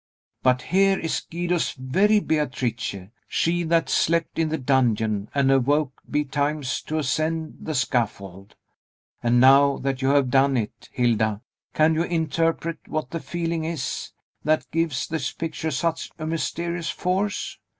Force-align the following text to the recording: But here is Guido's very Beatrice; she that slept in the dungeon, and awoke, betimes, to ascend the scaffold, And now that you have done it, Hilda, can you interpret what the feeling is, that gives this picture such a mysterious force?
But 0.41 0.63
here 0.63 0.97
is 0.97 1.21
Guido's 1.29 1.73
very 1.73 2.19
Beatrice; 2.19 2.95
she 3.27 3.61
that 3.65 3.87
slept 3.87 4.39
in 4.39 4.49
the 4.49 4.57
dungeon, 4.57 5.29
and 5.35 5.51
awoke, 5.51 6.01
betimes, 6.09 6.81
to 6.87 6.97
ascend 6.97 7.57
the 7.61 7.75
scaffold, 7.75 8.55
And 9.21 9.39
now 9.39 9.77
that 9.77 10.01
you 10.01 10.07
have 10.09 10.31
done 10.31 10.57
it, 10.57 10.89
Hilda, 10.91 11.41
can 11.75 11.93
you 11.93 12.01
interpret 12.01 12.79
what 12.87 13.11
the 13.11 13.19
feeling 13.19 13.63
is, 13.63 14.11
that 14.43 14.65
gives 14.71 15.07
this 15.07 15.31
picture 15.31 15.69
such 15.69 16.09
a 16.17 16.25
mysterious 16.25 16.89
force? 16.89 17.59